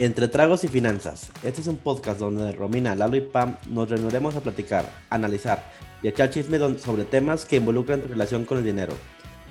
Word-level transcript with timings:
Entre 0.00 0.28
Tragos 0.28 0.62
y 0.62 0.68
Finanzas, 0.68 1.28
este 1.42 1.60
es 1.60 1.66
un 1.66 1.76
podcast 1.76 2.20
donde 2.20 2.52
Romina, 2.52 2.94
Lalo 2.94 3.16
y 3.16 3.20
Pam 3.20 3.56
nos 3.66 3.90
reuniremos 3.90 4.36
a 4.36 4.40
platicar, 4.40 4.88
analizar 5.10 5.72
y 6.04 6.06
echar 6.06 6.30
chisme 6.30 6.56
sobre 6.78 7.04
temas 7.04 7.44
que 7.44 7.56
involucran 7.56 8.02
tu 8.02 8.06
relación 8.06 8.44
con 8.44 8.58
el 8.58 8.64
dinero. 8.64 8.92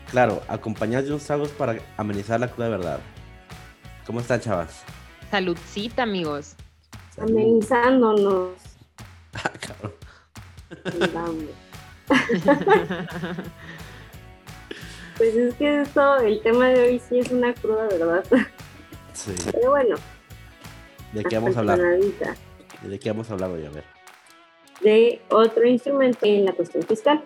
Claro, 0.09 0.41
acompañados 0.47 1.03
de 1.03 1.11
unos 1.11 1.25
tragos 1.25 1.49
para 1.49 1.75
amenizar 1.97 2.39
la 2.39 2.49
cruda 2.49 2.69
verdad. 2.69 3.01
¿Cómo 4.05 4.21
están, 4.21 4.39
chavas? 4.39 4.83
Saludcita, 5.31 6.03
amigos. 6.03 6.55
Amenizándonos. 7.17 8.51
Ah, 9.33 9.51
cabrón. 9.59 9.93
pues 15.17 15.35
es 15.35 15.53
que 15.55 15.81
esto, 15.81 16.17
el 16.17 16.41
tema 16.41 16.69
de 16.69 16.81
hoy 16.81 16.99
sí 17.07 17.19
es 17.19 17.29
una 17.29 17.53
cruda 17.53 17.87
verdad. 17.87 18.23
Sí. 19.13 19.35
Pero 19.51 19.69
bueno. 19.69 19.97
¿De 21.17 21.23
qué 21.23 21.35
vamos 21.39 21.57
a 21.57 21.59
hablar? 21.61 21.79
¿De 21.79 22.99
qué 22.99 23.09
vamos 23.09 23.29
a 23.31 23.33
hablar 23.33 23.49
hoy? 23.49 23.65
A 23.65 23.71
ver. 23.71 23.83
De 24.81 25.19
otro 25.29 25.67
instrumento 25.67 26.19
en 26.21 26.45
la 26.45 26.53
cuestión 26.53 26.83
fiscal. 26.83 27.23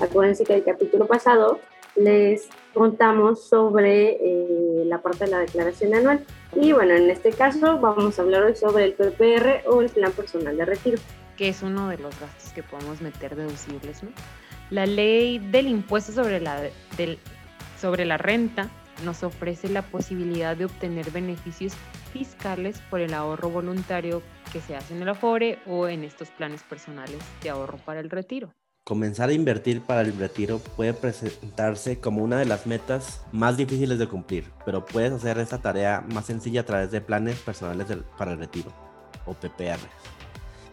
Acuérdense 0.00 0.44
que 0.44 0.54
el 0.54 0.64
capítulo 0.64 1.06
pasado 1.06 1.60
les 1.94 2.48
contamos 2.72 3.44
sobre 3.44 4.12
eh, 4.12 4.84
la 4.86 5.02
parte 5.02 5.26
de 5.26 5.30
la 5.30 5.40
declaración 5.40 5.94
anual. 5.94 6.24
Y 6.56 6.72
bueno, 6.72 6.94
en 6.94 7.10
este 7.10 7.32
caso 7.32 7.78
vamos 7.78 8.18
a 8.18 8.22
hablar 8.22 8.44
hoy 8.44 8.56
sobre 8.56 8.84
el 8.84 8.94
PPR 8.94 9.68
o 9.68 9.82
el 9.82 9.90
Plan 9.90 10.12
Personal 10.12 10.56
de 10.56 10.64
Retiro. 10.64 10.98
Que 11.36 11.50
es 11.50 11.62
uno 11.62 11.90
de 11.90 11.98
los 11.98 12.18
gastos 12.18 12.50
que 12.54 12.62
podemos 12.62 13.02
meter 13.02 13.36
deducibles, 13.36 14.02
¿no? 14.02 14.08
La 14.70 14.86
ley 14.86 15.38
del 15.38 15.66
impuesto 15.66 16.12
sobre 16.12 16.40
la, 16.40 16.62
del, 16.96 17.18
sobre 17.78 18.06
la 18.06 18.16
renta 18.16 18.70
nos 19.04 19.22
ofrece 19.22 19.68
la 19.68 19.82
posibilidad 19.82 20.56
de 20.56 20.64
obtener 20.64 21.10
beneficios 21.10 21.74
fiscales 22.14 22.80
por 22.88 23.00
el 23.00 23.12
ahorro 23.12 23.50
voluntario 23.50 24.22
que 24.52 24.60
se 24.60 24.76
hace 24.76 24.94
en 24.94 25.02
el 25.02 25.08
Afore 25.08 25.58
o 25.66 25.88
en 25.88 26.04
estos 26.04 26.30
planes 26.30 26.62
personales 26.62 27.18
de 27.42 27.50
ahorro 27.50 27.76
para 27.78 27.98
el 27.98 28.08
retiro. 28.08 28.52
Comenzar 28.84 29.30
a 29.30 29.32
invertir 29.32 29.80
para 29.80 30.02
el 30.02 30.16
retiro 30.16 30.60
puede 30.60 30.94
presentarse 30.94 31.98
como 31.98 32.22
una 32.22 32.38
de 32.38 32.44
las 32.44 32.66
metas 32.66 33.24
más 33.32 33.56
difíciles 33.56 33.98
de 33.98 34.06
cumplir, 34.06 34.52
pero 34.64 34.84
puedes 34.84 35.12
hacer 35.12 35.38
esta 35.38 35.60
tarea 35.60 36.04
más 36.12 36.26
sencilla 36.26 36.60
a 36.60 36.66
través 36.66 36.92
de 36.92 37.00
planes 37.00 37.40
personales 37.40 37.88
para 38.16 38.32
el 38.32 38.38
retiro, 38.38 38.70
o 39.26 39.32
PPR, 39.32 39.80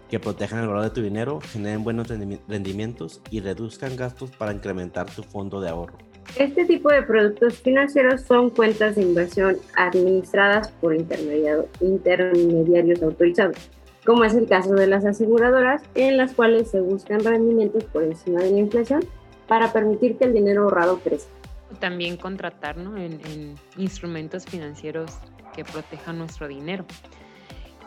que 0.10 0.20
protejan 0.20 0.60
el 0.60 0.68
valor 0.68 0.84
de 0.84 0.90
tu 0.92 1.02
dinero, 1.02 1.40
generen 1.42 1.84
buenos 1.84 2.08
rendimientos 2.10 3.22
y 3.32 3.40
reduzcan 3.40 3.96
gastos 3.96 4.30
para 4.32 4.52
incrementar 4.54 5.10
tu 5.10 5.24
fondo 5.24 5.60
de 5.60 5.70
ahorro. 5.70 6.11
Este 6.36 6.66
tipo 6.66 6.90
de 6.90 7.04
productos 7.04 7.60
financieros 7.60 8.22
son 8.22 8.50
cuentas 8.50 8.96
de 8.96 9.02
inversión 9.02 9.58
administradas 9.76 10.72
por 10.72 10.96
intermediarios 10.96 13.04
autorizados 13.04 13.70
como 14.06 14.24
es 14.24 14.34
el 14.34 14.48
caso 14.48 14.74
de 14.74 14.88
las 14.88 15.06
aseguradoras, 15.06 15.84
en 15.96 16.18
las 16.18 16.34
cuales 16.34 16.72
se 16.72 16.82
buscan 16.82 17.24
rendimientos 17.24 17.84
por 17.86 18.04
encima 18.04 18.42
de 18.42 18.52
la 18.52 18.60
inflación 18.60 19.06
para 19.48 19.72
permitir 19.72 20.18
que 20.18 20.26
el 20.26 20.34
dinero 20.34 20.64
ahorrado 20.64 21.00
crezca. 21.00 21.30
También 21.80 22.18
contratar 22.18 22.78
en 22.78 23.56
instrumentos 23.78 24.46
financieros 24.46 25.12
que 25.56 25.64
protejan 25.64 26.18
nuestro 26.18 26.48
dinero 26.48 26.86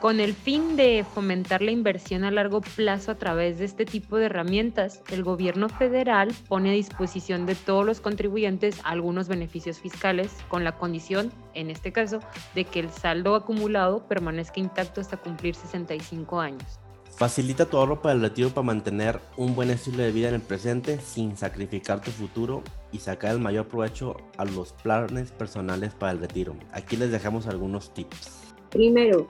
con 0.05 0.21
el 0.21 0.35
fin 0.35 0.77
de 0.77 1.03
fomentar 1.15 1.63
la 1.63 1.71
inversión 1.71 2.25
a 2.25 2.31
largo 2.31 2.61
plazo 2.61 3.13
a 3.13 3.15
través 3.15 3.59
de 3.59 3.65
este 3.65 3.87
tipo 3.87 4.19
de 4.19 4.27
herramientas, 4.27 5.01
el 5.11 5.25
gobierno 5.25 5.71
federal 5.71 6.31
pone 6.47 6.69
a 6.69 6.73
disposición 6.75 7.47
de 7.47 7.55
todos 7.55 7.87
los 7.87 8.03
contribuyentes 8.03 8.77
algunos 8.85 9.29
beneficios 9.29 9.79
fiscales 9.79 10.31
con 10.49 10.63
la 10.63 10.77
condición, 10.77 11.33
en 11.55 11.71
este 11.71 11.91
caso, 11.91 12.21
de 12.55 12.67
que 12.67 12.81
el 12.81 12.91
saldo 12.91 13.35
acumulado 13.35 14.07
permanezca 14.07 14.61
intacto 14.61 15.01
hasta 15.01 15.17
cumplir 15.17 15.55
65 15.55 16.39
años. 16.39 16.79
Facilita 17.17 17.65
tu 17.65 17.79
ahorro 17.79 18.03
para 18.03 18.15
el 18.15 18.21
retiro 18.21 18.51
para 18.51 18.67
mantener 18.67 19.21
un 19.39 19.55
buen 19.55 19.71
estilo 19.71 20.03
de 20.03 20.13
vida 20.13 20.29
en 20.29 20.35
el 20.35 20.43
presente 20.43 21.01
sin 21.01 21.35
sacrificar 21.39 22.03
tu 22.03 22.11
futuro 22.11 22.63
y 22.93 22.99
sacar 22.99 23.31
el 23.31 23.41
mayor 23.41 23.69
provecho 23.69 24.19
a 24.37 24.45
los 24.45 24.75
planes 24.75 25.33
personales 25.33 25.95
para 25.95 26.13
el 26.13 26.19
retiro. 26.19 26.57
Aquí 26.73 26.99
les 26.99 27.11
dejamos 27.11 27.47
algunos 27.47 27.95
tips. 27.95 28.43
Primero, 28.69 29.29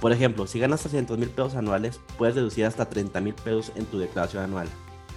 Por 0.00 0.12
ejemplo, 0.12 0.46
si 0.46 0.58
ganas 0.58 0.80
300 0.80 1.18
mil 1.18 1.28
pesos 1.28 1.54
anuales, 1.56 2.00
puedes 2.16 2.34
deducir 2.34 2.64
hasta 2.64 2.88
30 2.88 3.20
mil 3.20 3.34
pesos 3.34 3.72
en 3.76 3.84
tu 3.84 3.98
declaración 3.98 4.44
anual, 4.44 4.68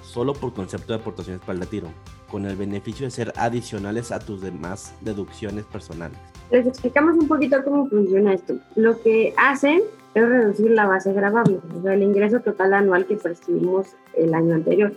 solo 0.02 0.34
por 0.34 0.54
concepto 0.54 0.94
de 0.94 1.00
aportaciones 1.00 1.42
para 1.42 1.54
el 1.54 1.62
retiro, 1.62 1.88
con 2.30 2.46
el 2.46 2.56
beneficio 2.56 3.06
de 3.06 3.12
ser 3.12 3.34
adicionales 3.38 4.12
a 4.12 4.20
tus 4.20 4.42
demás 4.42 4.94
deducciones 5.02 5.66
personales. 5.66 6.18
Les 6.52 6.68
explicamos 6.68 7.16
un 7.16 7.28
poquito 7.28 7.64
cómo 7.64 7.88
funciona 7.88 8.34
esto. 8.34 8.56
Lo 8.76 9.02
que 9.02 9.34
hacen 9.38 9.82
es 10.14 10.30
reducir 10.30 10.72
la 10.72 10.86
base 10.86 11.14
gravable, 11.14 11.60
o 11.78 11.82
sea, 11.82 11.94
el 11.94 12.04
ingreso 12.04 12.40
total 12.40 12.74
anual 12.74 13.06
que 13.06 13.18
percibimos 13.18 13.96
el 14.16 14.34
año 14.34 14.56
anterior. 14.56 14.94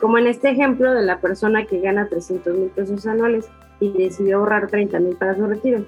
Como 0.00 0.18
en 0.18 0.26
este 0.26 0.50
ejemplo 0.50 0.92
de 0.92 1.02
la 1.02 1.20
persona 1.20 1.66
que 1.66 1.80
gana 1.80 2.08
300 2.08 2.56
mil 2.56 2.70
pesos 2.70 3.06
anuales 3.06 3.48
y 3.80 3.92
decidió 3.92 4.38
ahorrar 4.38 4.68
30 4.68 4.98
mil 5.00 5.16
para 5.16 5.34
su 5.34 5.46
retiro. 5.46 5.84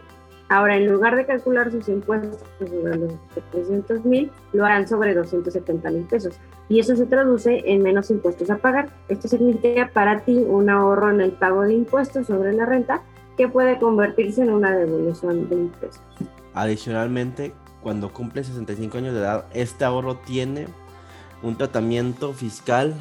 Ahora, 0.48 0.76
en 0.76 0.86
lugar 0.86 1.16
de 1.16 1.26
calcular 1.26 1.72
sus 1.72 1.88
impuestos 1.88 2.38
sobre 2.58 2.96
los 2.96 3.14
300 3.50 4.04
mil, 4.04 4.30
lo 4.52 4.64
harán 4.64 4.86
sobre 4.86 5.12
270 5.12 5.90
mil 5.90 6.04
pesos. 6.04 6.38
Y 6.69 6.78
eso 6.78 6.94
se 6.94 7.06
traduce 7.06 7.62
en 7.66 7.82
menos 7.82 8.10
impuestos 8.10 8.48
a 8.50 8.58
pagar. 8.58 8.88
Esto 9.08 9.26
significa 9.26 9.90
para 9.92 10.20
ti 10.20 10.36
un 10.36 10.70
ahorro 10.70 11.10
en 11.10 11.20
el 11.20 11.32
pago 11.32 11.62
de 11.62 11.74
impuestos 11.74 12.28
sobre 12.28 12.52
la 12.52 12.64
renta 12.64 13.02
que 13.36 13.48
puede 13.48 13.78
convertirse 13.78 14.42
en 14.42 14.50
una 14.50 14.76
devolución 14.76 15.48
de 15.48 15.56
impuestos. 15.56 16.02
Adicionalmente, 16.54 17.52
cuando 17.86 18.12
cumple 18.12 18.42
65 18.42 18.98
años 18.98 19.14
de 19.14 19.20
edad, 19.20 19.44
este 19.54 19.84
ahorro 19.84 20.16
tiene 20.16 20.66
un 21.40 21.56
tratamiento 21.56 22.32
fiscal 22.32 22.96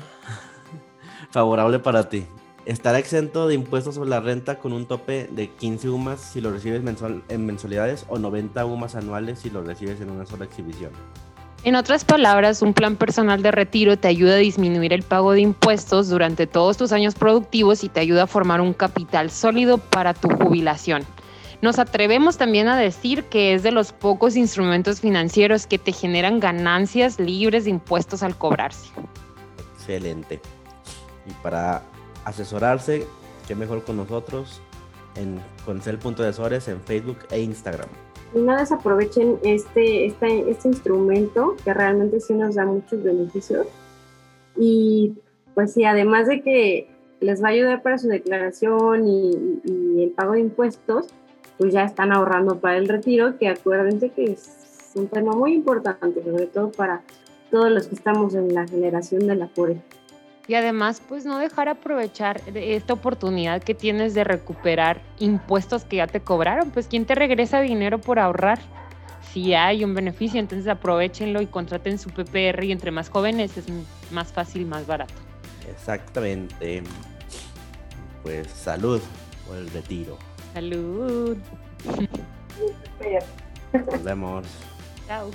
favorable 1.32 1.80
para 1.80 2.08
ti. 2.08 2.28
Estará 2.68 3.00
exento 3.00 3.48
de 3.48 3.56
impuestos 3.56 3.96
sobre 3.96 4.12
la 4.12 4.20
renta 4.20 4.60
con 4.60 4.74
un 4.74 4.86
tope 4.86 5.28
de 5.32 5.50
15 5.50 5.90
UMAS 5.90 6.22
si 6.22 6.40
lo 6.40 6.52
recibes 6.52 6.84
mensual, 6.84 7.24
en 7.30 7.48
mensualidades 7.48 8.06
o 8.10 8.20
90 8.20 8.64
UMAS 8.64 8.94
anuales 8.94 9.40
si 9.40 9.50
lo 9.50 9.64
recibes 9.64 10.00
en 10.02 10.12
una 10.12 10.28
sola 10.28 10.46
exhibición. 10.46 10.92
En 11.64 11.76
otras 11.76 12.06
palabras, 12.06 12.62
un 12.62 12.76
plan 12.76 12.96
personal 12.96 13.42
de 13.42 13.50
retiro 13.50 13.98
te 13.98 14.08
ayuda 14.08 14.36
a 14.36 14.38
disminuir 14.38 14.94
el 14.94 15.02
pago 15.02 15.32
de 15.32 15.42
impuestos 15.42 16.10
durante 16.10 16.46
todos 16.46 16.78
tus 16.78 16.92
años 16.92 17.16
productivos 17.16 17.84
y 17.84 17.90
te 17.90 18.02
ayuda 18.02 18.26
a 18.26 18.28
formar 18.28 18.62
un 18.62 18.74
capital 18.74 19.32
sólido 19.32 19.80
para 19.80 20.14
tu 20.14 20.30
jubilación. 20.30 21.08
Nos 21.62 21.80
atrevemos 21.80 22.38
también 22.38 22.68
a 22.68 22.78
decir 22.78 23.24
que 23.26 23.54
es 23.54 23.64
de 23.64 23.72
los 23.72 23.92
pocos 23.92 24.36
instrumentos 24.36 25.02
financieros 25.02 25.68
que 25.68 25.78
te 25.78 25.92
generan 25.92 26.40
ganancias 26.40 27.20
libres 27.20 27.66
de 27.66 27.72
impuestos 27.72 28.24
al 28.24 28.38
cobrarse. 28.38 28.90
Excelente. 29.76 30.40
Y 31.28 31.34
para 31.42 31.82
asesorarse, 32.26 33.06
qué 33.48 33.56
mejor 33.56 33.84
con 33.84 33.98
nosotros 33.98 34.62
en 35.16 35.40
Concel.desores 35.66 36.68
en 36.68 36.82
Facebook 36.82 37.20
e 37.32 37.40
Instagram. 37.40 37.88
No 38.34 38.58
desaprovechen 38.58 39.40
este, 39.44 40.08
este, 40.08 40.50
este 40.50 40.68
instrumento 40.68 41.56
que 41.64 41.74
realmente 41.74 42.20
sí 42.20 42.34
nos 42.34 42.56
da 42.56 42.66
muchos 42.66 43.02
beneficios. 43.02 43.68
Y 44.58 45.14
pues 45.54 45.74
sí, 45.74 45.86
además 45.86 46.28
de 46.28 46.42
que 46.42 46.90
les 47.22 47.42
va 47.42 47.48
a 47.48 47.52
ayudar 47.52 47.82
para 47.82 47.98
su 47.98 48.08
declaración 48.08 49.08
y, 49.08 49.62
y 49.64 50.04
el 50.04 50.12
pago 50.12 50.34
de 50.34 50.42
impuestos, 50.42 51.08
pues 51.58 51.74
ya 51.74 51.84
están 51.84 52.12
ahorrando 52.12 52.60
para 52.60 52.78
el 52.78 52.88
retiro, 52.88 53.38
que 53.38 53.50
acuérdense 53.50 54.10
que 54.10 54.34
es 54.34 54.92
un 54.96 55.08
tema 55.08 55.34
muy 55.34 55.54
importante, 55.54 56.24
sobre 56.24 56.48
todo 56.48 56.72
para 56.72 57.02
todos 57.52 57.72
los 57.72 57.88
que 57.88 57.96
estamos 57.96 58.34
en 58.34 58.54
la 58.54 58.68
generación 58.68 59.28
de 59.28 59.36
la 59.36 59.48
pobreza. 59.48 59.82
Y 60.48 60.54
además, 60.54 61.02
pues 61.08 61.26
no 61.26 61.40
dejar 61.40 61.70
aprovechar 61.70 62.42
esta 62.54 62.94
oportunidad 62.94 63.64
que 63.64 63.74
tienes 63.74 64.14
de 64.14 64.24
recuperar 64.24 65.02
impuestos 65.18 65.86
que 65.86 65.98
ya 65.98 66.08
te 66.08 66.20
cobraron. 66.20 66.70
Pues 66.70 66.88
¿quién 66.88 67.06
te 67.06 67.16
regresa 67.16 67.62
dinero 67.62 68.00
por 68.00 68.20
ahorrar? 68.20 68.60
Si 69.34 69.56
hay 69.56 69.84
un 69.84 69.96
beneficio, 69.96 70.40
entonces 70.40 70.68
aprovechenlo 70.68 71.42
y 71.42 71.48
contraten 71.48 71.98
su 71.98 72.12
PPR 72.12 72.64
y 72.64 72.72
entre 72.72 72.92
más 72.92 73.10
jóvenes 73.10 73.58
es 73.58 73.66
más 74.12 74.32
fácil, 74.32 74.68
más 74.68 74.86
barato. 74.86 75.16
Exactamente. 75.70 76.84
Pues 78.22 78.48
salud 78.48 79.02
por 79.48 79.58
el 79.58 79.70
retiro. 79.72 80.18
Salud. 80.56 81.38
Nos 83.74 84.04
vemos. 84.04 84.48
Chao. 85.06 85.30